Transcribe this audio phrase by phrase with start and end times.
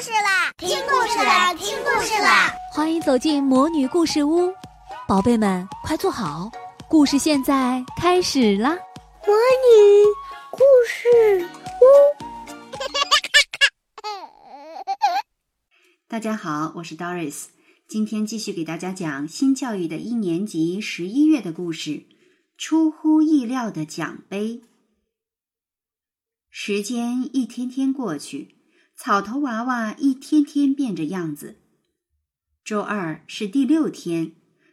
[0.00, 0.52] 事啦！
[0.58, 1.54] 听故事啦！
[1.54, 2.52] 听故事啦！
[2.72, 4.52] 欢迎走进魔女故事屋，
[5.08, 6.50] 宝贝们快坐好，
[6.88, 8.70] 故事现在开始啦！
[9.26, 10.04] 魔女
[10.50, 11.48] 故事
[11.80, 11.84] 屋，
[16.06, 17.46] 大家好，我是 Doris，
[17.88, 22.06] 今天继续给大家讲新教育的一年级十一月的故事。
[22.58, 24.62] 出乎意料的奖杯。
[26.50, 28.55] 时间一天天过去，
[28.96, 31.58] 草头娃娃一天天变着样子。
[32.64, 34.32] 周二是第六天，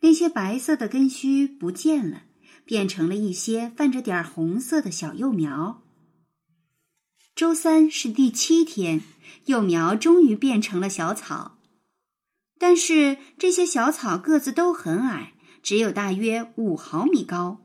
[0.00, 2.22] 那些白色的根须不见了，
[2.64, 5.82] 变成了一些泛着点红色的小幼苗。
[7.34, 9.02] 周三是第七天，
[9.46, 11.58] 幼苗终于变成了小草，
[12.58, 15.32] 但是这些小草个子都很矮。
[15.60, 17.62] 只有大约五毫米高，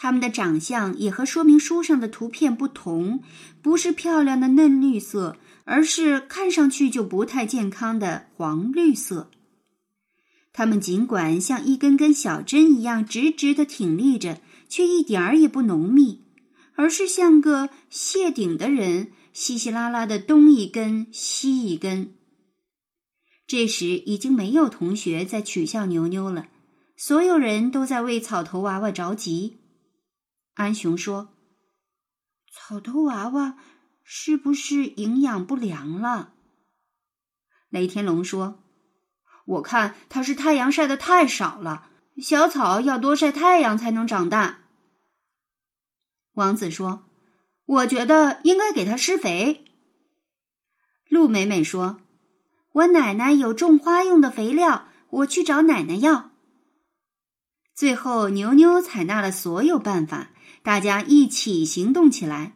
[0.00, 3.20] 他们的长相也和说明书上的图片不同，
[3.60, 9.28] 不是漂亮的嫩绿色，而是看上去就不太健康的黄绿色。
[10.52, 16.22] 他们尽管像一根根小针一样直直的挺立着，却一点儿也不浓密，
[16.76, 22.14] 而是像个谢顶的人，稀稀拉拉的东一根西一根。
[23.48, 26.46] 这时已经没有同学在取笑牛牛了，
[26.96, 29.58] 所有人都在为草头娃娃着急。
[30.58, 31.28] 安雄说
[32.52, 33.56] ：“草头娃娃
[34.02, 36.34] 是不是营养不良了？”
[37.70, 38.64] 雷天龙说
[39.46, 41.88] ：“我看它是太阳晒的太少了，
[42.20, 44.64] 小草要多晒太阳才能长大。”
[46.34, 47.04] 王子说
[47.64, 49.64] ：“我觉得应该给它施肥。”
[51.08, 52.00] 陆美美说。
[52.72, 56.30] 我奶奶有种花用的肥料，我去找奶奶要。
[57.74, 60.30] 最后，牛牛采纳了所有办法，
[60.62, 62.54] 大家一起行动起来。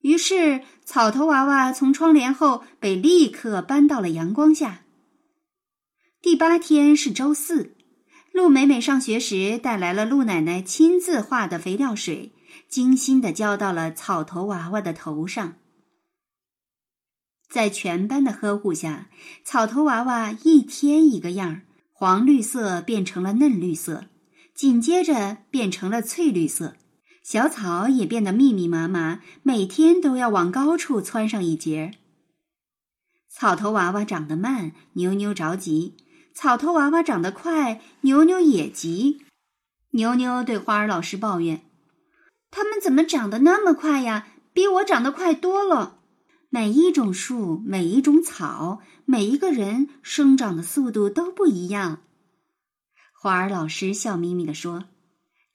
[0.00, 4.82] 于是，草头娃娃从窗帘后被立刻搬到了阳光下。
[6.20, 7.74] 第八天是周四，
[8.32, 12.32] 陆美美上学时带来了陆奶奶亲自画的肥料水，
[12.68, 15.54] 精心的浇到了草头娃娃的头上。
[17.48, 19.08] 在全班的呵护下，
[19.44, 21.62] 草头娃娃一天一个样儿，
[21.92, 24.06] 黄绿色变成了嫩绿色，
[24.54, 26.76] 紧接着变成了翠绿色，
[27.24, 31.94] 小草也变得密密麻麻，每天都要往高处窜上一截。
[33.30, 35.94] 草头娃娃长得慢，牛牛着急；
[36.34, 39.22] 草头娃娃长得快，牛牛也急。
[39.92, 41.62] 牛牛对花儿老师抱怨
[42.52, 44.28] ：“他们怎么长得那么快呀？
[44.52, 46.00] 比我长得快多了。”
[46.50, 52.02] 每一种树，每一种草，每一个人生长的速度都不一样。
[53.12, 54.84] 花儿老师笑眯眯地说：“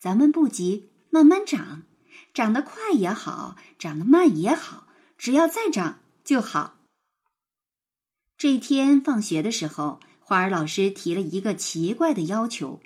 [0.01, 1.84] 咱们不急，慢慢长，
[2.34, 4.88] 长得快也好，长得慢也好，
[5.18, 6.80] 只要再长就好。”
[8.38, 12.80] 这一天放学的时候，花儿老师提了一个奇怪的要求：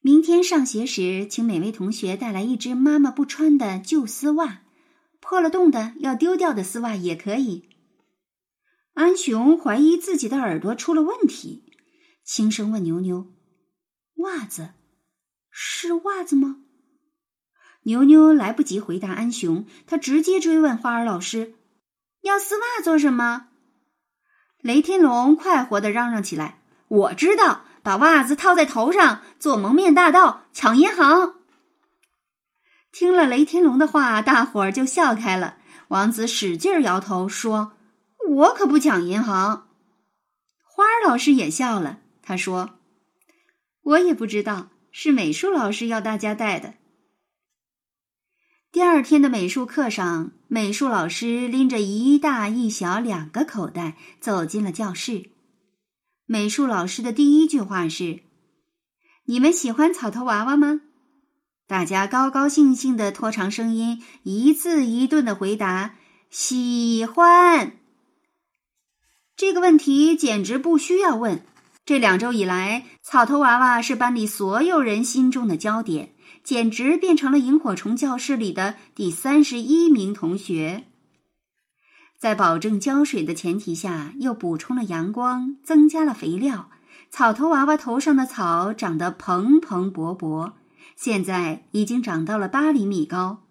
[0.00, 4.62] 明天上学时，请每位同学带来一只妈妈不穿的旧丝袜。
[5.20, 7.70] 破了洞的要丢掉的丝袜也可以。
[8.92, 11.72] 安雄怀疑自己的耳朵出了问题，
[12.24, 13.32] 轻声问牛牛
[14.16, 14.74] ：“袜子
[15.50, 16.63] 是袜子吗？”
[17.84, 21.54] 牛牛来不及回答安雄，他直接追问花儿老师
[22.22, 23.48] ：“要丝袜做什么？”
[24.60, 31.34] 雷天龙快活的嚷嚷起来：“我知道，把袜子套在头上，做蒙面大盗，抢银行。”
[32.90, 35.58] 听了雷天龙的话，大伙儿就笑开了。
[35.88, 37.72] 王子使劲摇头说
[38.26, 39.68] ：“我可不抢银行。”
[40.64, 42.78] 花儿老师也笑了，他说
[43.82, 46.74] ：“我也不知道，是美术老师要大家带的。”
[48.74, 55.30] 第二天的美术课上，美术老师拎着一大一小两个口袋走进了教室。
[56.26, 58.24] 美术老师的第一句话是
[59.26, 60.80] ：“你们喜欢草头娃娃吗？”
[61.68, 65.94] 大家高高兴兴的拖长声音，一字一顿的回答
[66.28, 67.76] ：“喜欢。”
[69.38, 71.46] 这个问题简直不需要问。
[71.86, 76.13] 这两周以来，草头娃娃是班里所有人心中的焦点，
[76.44, 80.84] 简直变成了萤火虫教室里的第三十一名同学。
[82.18, 86.70] 在保证浇水的前提下，又补充了阳光，增加了肥料，
[87.10, 90.52] 草头娃娃头上的草长得蓬蓬勃勃。
[90.96, 93.42] 现在已经长到了八厘米高，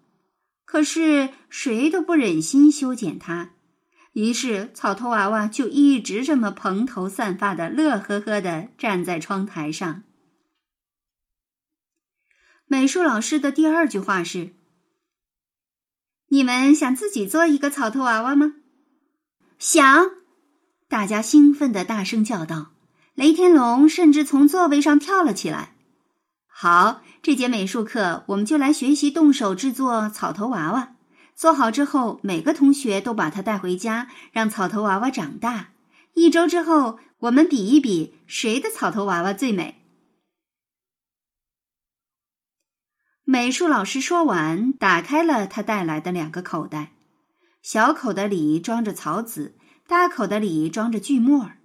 [0.64, 3.50] 可是谁都不忍心修剪它，
[4.12, 10.04] 于是草头娃娃就一直这么蓬头散发的、乐呵呵的站在窗台上。
[12.74, 14.50] 美术老师的第二句话是
[16.30, 18.54] ：“你们想自己做一个草头娃娃吗？”
[19.60, 20.10] 想！
[20.88, 22.72] 大家兴奋的大声叫道。
[23.14, 25.76] 雷天龙甚至从座位上跳了起来。
[26.48, 30.96] 好，这节美术课我们就来学习动手制作草头娃娃。
[31.36, 35.68] 做好之后，每个同学都把它带回家，让草头娃娃长大。
[36.14, 39.83] 一周之后，我们比一比谁的草头娃娃最美。
[43.26, 46.92] 美术老师说完，打开了他带来的两个口袋，
[47.62, 49.56] 小口的里装着草籽，
[49.88, 51.56] 大口的里装着锯末儿。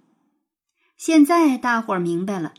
[0.96, 2.54] 现在大伙儿明白了，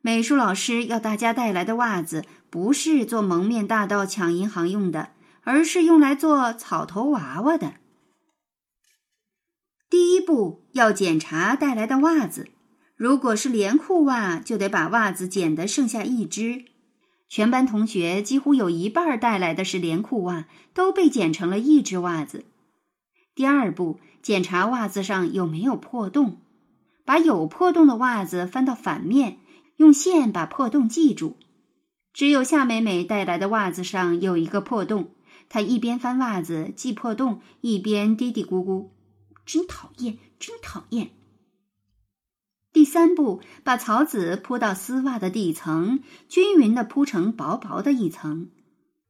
[0.00, 5.10] 美术老师要大家带来的袜子不是做蒙面大盗抢银行用的，
[5.44, 7.74] 而是用来做草头娃娃的。
[9.88, 12.50] 第一步要检查带来的袜子，
[12.96, 16.64] 如果是连裤袜，就得把袜子剪得剩下一只。
[17.34, 20.44] 全班同学几乎有一半带来的是连裤袜，
[20.74, 22.44] 都被剪成了一只袜子。
[23.34, 26.42] 第二步，检查袜子上有没有破洞。
[27.06, 29.38] 把有破洞的袜子翻到反面，
[29.78, 31.38] 用线把破洞系住。
[32.12, 35.14] 只有夏美美带来的袜子上有一个破洞，
[35.48, 38.88] 她一边翻袜子系破洞，一边嘀嘀咕咕
[39.46, 41.08] ：“真讨厌，真讨厌。”
[42.72, 48.48] 第三步，把草籽铺到丝袜的底层，均匀的铺成薄薄的一层。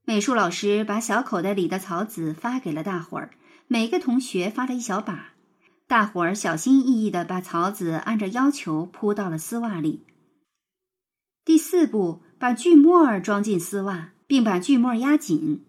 [0.05, 3.31] 美术老师把小口袋里的草籽发给了大伙儿，
[3.69, 5.35] 每个同学发了一小把。
[5.87, 10.05] 大伙儿小心翼翼的把草籽按照要求铺到了丝袜里。
[11.44, 15.65] 第四步，把锯末儿装进丝袜，并把锯末压紧。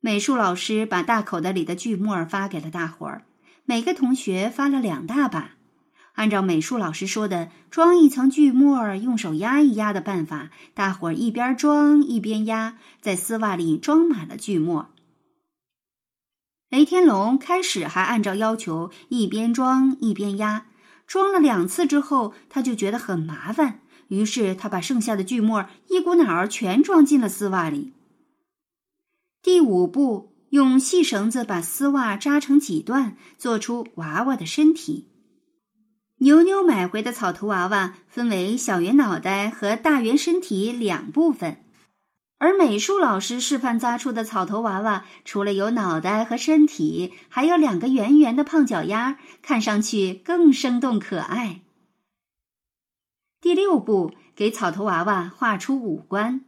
[0.00, 3.26] 美术老师把大口袋里的锯末儿发给了大伙儿，
[3.64, 5.56] 每个同学发了两大把。
[6.16, 14.88] 按照美术老师说的，装一层锯末儿，用手压一压的办法，大伙儿一边装一边压，在丝袜里装满了锯末。
[16.70, 20.66] 雷天龙开始还按照要求一边装一边压，
[21.06, 27.92] 装了两次之后，他就觉得很麻烦，于是他把剩下的锯末一股脑儿全装进了丝袜里。
[29.42, 35.08] 第五步，用细绳子把丝袜扎成几段，做出娃娃的身体。
[36.18, 41.62] 牛牛买回的草头娃娃分为小圆脑袋和大圆身体两部分。
[42.38, 51.62] 而美术老师示范扎出的草头娃娃，除了有脑袋和身体，还有两个圆圆的胖脚丫，看上去更生动可爱。
[53.40, 56.42] 第六步，给草头娃娃画出五官。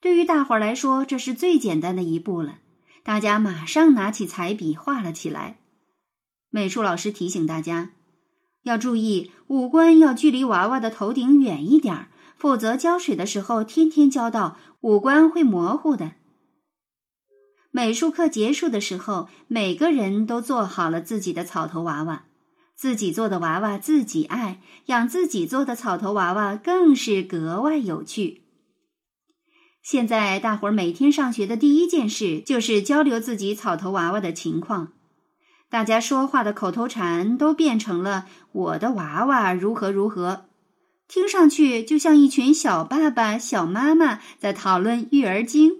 [0.00, 2.58] 对于大伙儿来说，这是最简单的一步了。
[3.02, 5.58] 大家马上拿起彩笔画了起来。
[6.48, 7.90] 美术老师提醒大家，
[8.62, 12.08] 要注意五官要距离娃娃的头顶远一点儿。
[12.36, 16.12] 否则，浇水的时候天天浇到，五官会模糊的。
[17.70, 22.24] 美术课结束的时候，每个人都做好了自己的草头娃娃。
[22.74, 28.44] 自己做的娃娃自己爱，养自己做的草头娃娃更是格外有趣。
[29.82, 34.94] 现在，大伙儿每天上学的第一件事就是交流自己草头娃娃的情况。
[35.70, 40.46] 大家说话的口头禅都变成了“我的娃娃如何如何”。
[41.06, 45.72] 听上去就像一群小爸爸、小妈妈在讨论育儿经。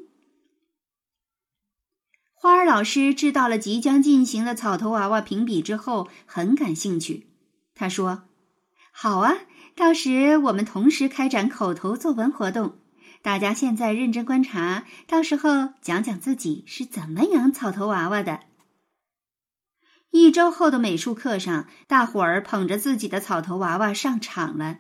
[2.32, 7.26] 花儿老师知道了即将进行的草头娃娃评比之后，很感兴趣。
[7.74, 8.22] 他说
[8.92, 9.34] ：“好啊，
[9.74, 12.78] 到时我们同时开展口头作文活动。
[13.22, 18.40] 大家现在认真观察，到时候讲讲自己是怎么养草头娃娃的。”
[20.10, 24.78] 一周后的美术课上，大伙儿捧着自己的草头娃娃上场了。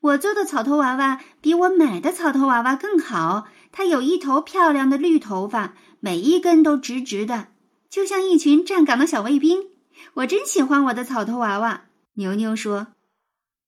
[0.00, 3.48] 我做的草头娃娃比我买的草头娃娃更好。
[3.72, 7.48] 它有一头漂亮的绿头发，每一根都直直的，
[7.88, 9.66] 就像一群站岗的小卫兵。
[10.14, 11.82] 我真喜欢我的草头娃娃。
[12.14, 12.88] 牛牛说：“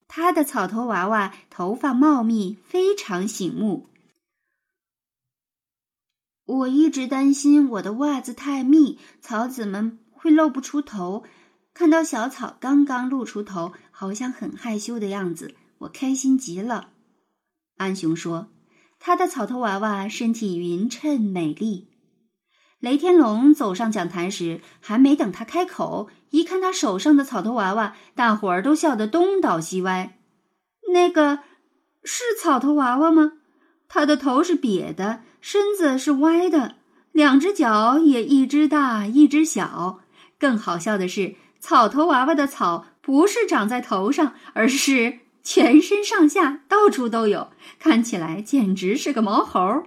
[0.08, 3.90] 他的草头娃娃头发茂密，非常醒目。”
[6.44, 11.24] 我一直担心我的袜子太密，草籽们会露不出头。
[11.74, 15.54] 看到小草刚刚露出头，好像很害羞的样子。
[15.78, 16.90] 我开心极了，
[17.78, 18.48] 安雄说
[19.00, 21.88] ：“他的草头娃娃身体匀称美丽。”
[22.78, 30.18] 雷天龙走上讲台时，还没等他开口，一看他手上的草头娃娃，大伙儿都笑得东倒西歪。
[30.92, 31.38] 那个
[32.04, 33.32] 是草头娃娃吗？
[33.88, 36.76] 他的头是瘪的，身子是歪的，
[37.12, 40.00] 两只脚也一只大一只小。
[40.38, 45.18] 更好笑的是，草头娃娃的草不是长在头上，而是……
[45.44, 49.82] 全身上下到处都有，看起来简直是个毛猴。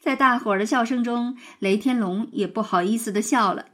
[0.00, 3.66] 在大伙儿的笑声中，雷天龙也不好意思的笑了。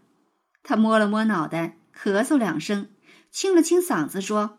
[0.63, 2.89] 他摸了摸脑袋，咳嗽两声，
[3.31, 4.57] 清了清嗓子，说：“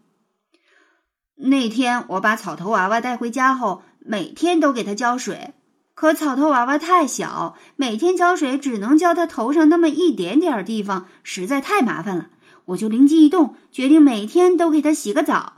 [1.35, 5.55] 那天我把草头娃娃带回家后，每天都给他浇水。
[5.99, 12.29] 可草头娃娃太小，每天浇水只能浇它头上那么一点点地方，实在太麻烦了。
[12.63, 15.57] 我就灵机一动，决定每天都给它洗个澡。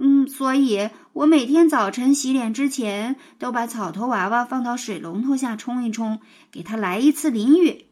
[0.00, 7.84] 嗯，所以我每天早晨洗脸之前，都把草头娃娃放到水龙头下冲一冲，给它来一次淋浴。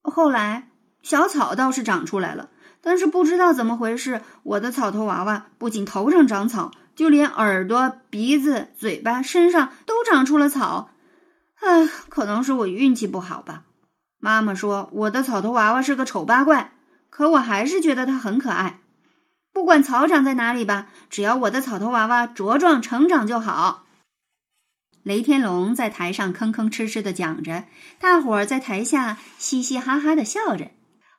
[0.00, 0.68] 后来
[1.02, 2.50] 小草倒是长出来了，
[2.80, 6.70] 但是不知道怎么回事，我的草头娃娃不仅头上长草。
[6.96, 10.90] 就连耳朵、鼻子、嘴巴、身上都长出了草，
[11.60, 13.64] 唉，可能是我运气不好吧。
[14.18, 16.72] 妈妈说我的草头娃娃是个丑八怪，
[17.10, 18.80] 可我还是觉得它很可爱。
[19.52, 23.84] 不管草长在哪里吧，只要我的草头娃娃茁壮成长就好。
[25.02, 27.64] 雷天龙在台上吭吭哧哧的讲着，
[28.00, 30.70] 大伙儿在台下嘻嘻哈哈的笑着，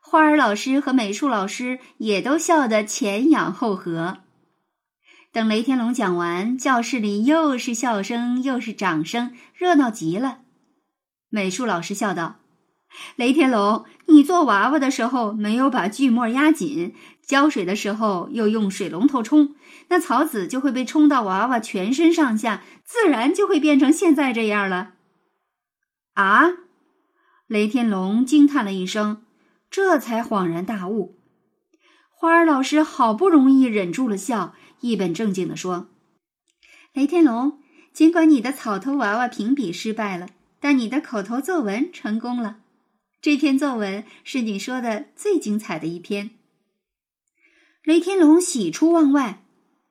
[0.01, 4.17] 花儿老师和美术老师也都笑得前仰后合。
[5.37, 10.39] 等雷天龙讲完，教室里又是笑声又是掌声，热闹极了。
[11.29, 12.37] 美术老师笑道
[13.15, 19.53] ：“雷天龙，你做娃娃的时候没有把锯末压紧，浇水的时候又用水龙头冲，
[19.89, 24.93] 那草籽就会被冲到娃娃全身上下，自然就会变成现在这样了。”
[26.17, 26.47] 啊！
[27.45, 29.21] 雷天龙惊叹了一声，
[29.69, 31.19] 这才恍然大悟。
[32.19, 34.55] 花儿老师好不容易忍住了笑。
[34.81, 35.87] 一本正经地说
[36.93, 37.59] ：“雷天龙，
[37.93, 40.29] 尽管你的草头娃娃评比失败了，
[40.59, 42.57] 但你的口头作文成功了。
[43.21, 46.31] 这篇作文是你说的最精彩的一篇。”
[47.83, 49.43] 雷天龙喜出望外：“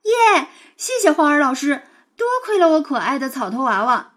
[0.04, 0.48] 耶！
[0.76, 1.82] 谢谢花儿老师，
[2.16, 4.14] 多亏了我可爱的草头娃娃。”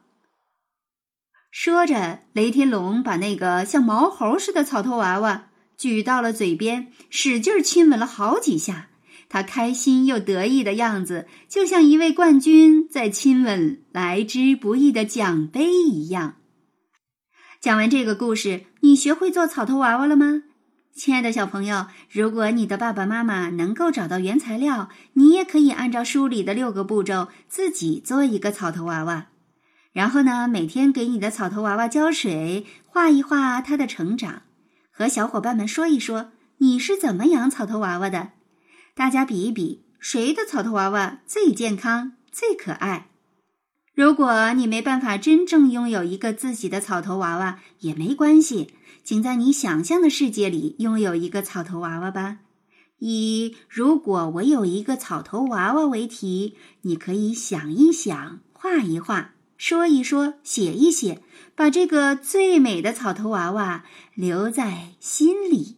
[1.49, 8.89] 说着，雷天龙把那个像毛猴似的草头娃娃举到了嘴边，使劲亲吻了好几下。
[9.29, 16.35] 他开心又得意的样子，就像一位冠军在亲吻来之不易的奖杯一样。
[17.61, 20.43] 讲完这个故事，你学会做草头娃娃了吗？
[20.95, 29.27] 亲爱的小朋友，如果你的爸爸妈妈能够找到原材料，你也可以按照书里的六个步骤自己做一个草头娃娃。
[29.93, 34.41] 然后呢，每天给你的草头娃娃浇水，画一画它的成长，
[34.91, 38.31] 和小伙伴们说一说你是怎么养草头娃娃的。
[38.99, 43.07] 大家比一比，谁的草头娃娃最健康、最可爱？
[43.95, 48.73] 如果你没办法真正拥有一个自己的草头娃娃，也没关系，
[49.05, 52.39] 请在你想象的世界里拥有一个草头娃娃吧。
[52.97, 61.21] 以“如果我有一个草头娃娃”为题，你可以想一想、画一画、说一说、写一写，
[61.55, 65.77] 把这个最美的草头娃娃留在心里。